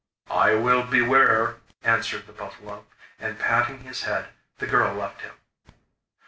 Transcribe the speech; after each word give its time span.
'I 0.31 0.55
will 0.55 0.81
beware,' 0.81 1.57
answered 1.83 2.25
the 2.25 2.33
buffalo; 2.33 2.87
and, 3.19 3.37
patting 3.37 3.81
his 3.81 4.01
head, 4.01 4.29
the 4.57 4.65
girl 4.65 4.95
left 4.95 5.21
him. 5.21 5.35